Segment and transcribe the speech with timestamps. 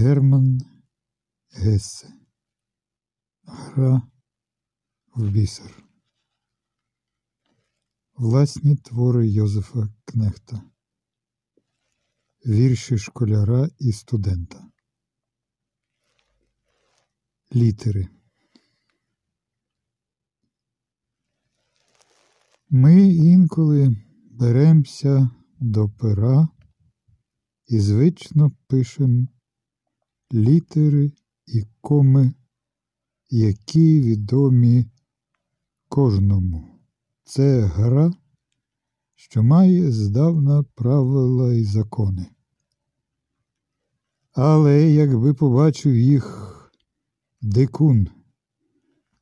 [0.00, 0.60] Герман
[1.52, 2.08] Гессе.
[3.44, 4.02] Гра
[5.14, 5.84] в бісер.
[8.14, 10.62] Власні твори Йозефа Кнехта.
[12.46, 14.70] Вірші школяра і студента.
[17.54, 18.08] Літери.
[22.68, 23.96] Ми інколи
[24.30, 26.48] беремося до пера
[27.66, 29.28] і звично пишем
[30.32, 31.12] літери
[31.46, 32.34] і коми,
[33.30, 34.86] які відомі
[35.88, 36.80] кожному.
[37.24, 38.12] Це гра,
[39.14, 42.26] що має здавна правила і закони.
[44.32, 46.56] Але якби побачив їх
[47.42, 48.08] дикун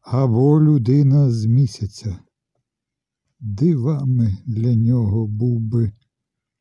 [0.00, 2.18] або людина з місяця,
[3.40, 5.92] дивами для нього був би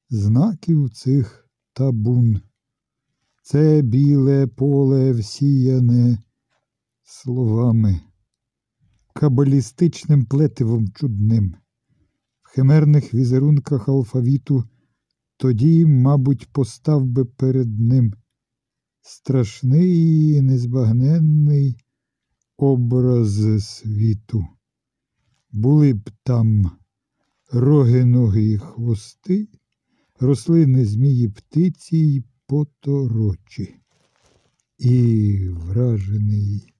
[0.09, 2.41] знаків цих табун.
[3.49, 6.17] Це біле поле всіяне
[7.03, 8.01] словами,
[9.13, 11.55] кабалістичним плетивом чудним,
[12.41, 14.63] в химерних візерунках алфавіту
[15.37, 18.13] тоді, мабуть, постав би перед ним
[19.01, 21.77] страшний незбагненний
[22.57, 24.45] образ світу.
[25.51, 26.71] Були б там
[27.51, 29.47] роги ноги і хвости,
[30.19, 33.75] рослини, змії, птиці й поторочі.
[34.77, 36.73] І вражений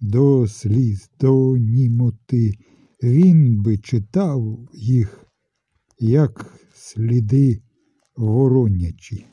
[0.00, 2.52] до сліз, до німоти,
[3.02, 5.26] він би читав їх,
[5.98, 7.62] як сліди
[8.16, 9.26] воронячі.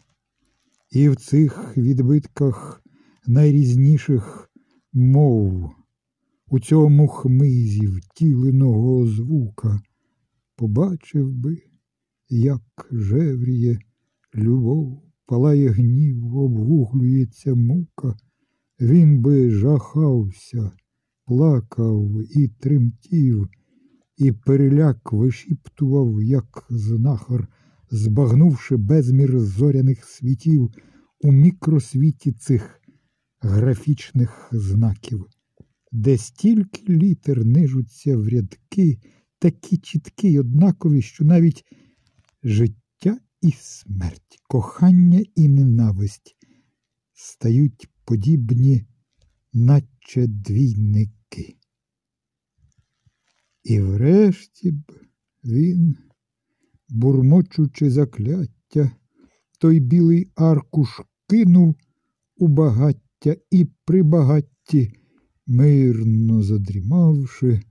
[0.91, 2.83] І в цих відбитках
[3.27, 4.51] найрізніших
[4.93, 5.71] мов,
[6.47, 9.81] у цьому хмизі втіленого звука,
[10.55, 11.57] побачив би,
[12.29, 13.79] як жевріє
[14.35, 18.15] любов, палає гнів, обвуглюється мука,
[18.81, 20.71] він би жахався,
[21.25, 23.49] плакав і тремтів,
[24.17, 27.47] і переляк вишіптував, як знахар
[27.91, 30.69] збагнувши безмір зоряних світів
[31.21, 32.81] у мікросвіті цих
[33.39, 35.25] графічних знаків,
[35.91, 38.97] де стільки літер нижуться в рядки,
[39.39, 41.63] такі чіткі й однакові, що навіть
[42.43, 42.80] життя
[43.41, 46.35] і смерть, кохання і ненависть
[47.13, 48.85] стають подібні,
[49.53, 51.57] наче двійники.
[53.63, 54.91] І врешті б
[55.43, 55.97] він
[56.89, 58.91] бурмочучи закляття,
[59.59, 61.75] той білий аркуш кинув
[62.37, 64.93] у багаття і при багатті,
[65.47, 67.61] мирно задрімавши,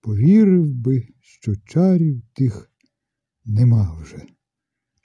[0.00, 2.70] повірив би, що чарів тих
[3.44, 4.26] нема вже,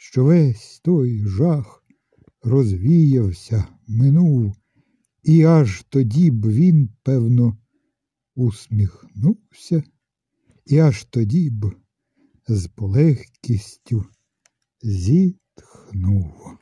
[0.04, 1.84] що весь той жах
[2.44, 4.56] розвіявся, минув,
[5.24, 7.58] і аж тоді б він, певно,
[8.36, 9.84] усміхнувся,
[10.66, 11.76] і аж тоді б
[12.48, 14.06] з полегкістю
[14.82, 16.58] зітхнув.